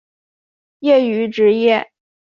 [0.79, 1.91] 业余职业